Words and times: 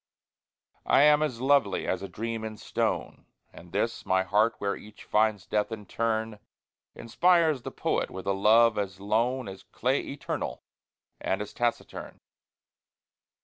I 0.87 1.03
am 1.03 1.21
as 1.21 1.41
lovely 1.41 1.85
as 1.87 2.01
a 2.01 2.09
dream 2.09 2.43
in 2.43 2.57
stone, 2.57 3.27
And 3.53 3.71
this 3.71 4.03
my 4.03 4.23
heart 4.23 4.55
where 4.57 4.75
each 4.75 5.03
finds 5.03 5.45
death 5.45 5.71
in 5.71 5.85
turn, 5.85 6.39
Inspires 6.95 7.61
the 7.61 7.69
poet 7.69 8.09
with 8.09 8.25
a 8.25 8.33
love 8.33 8.79
as 8.79 8.99
lone 8.99 9.47
As 9.47 9.61
clay 9.61 9.99
eternal 10.07 10.63
and 11.19 11.39
as 11.39 11.53
taciturn. 11.53 12.19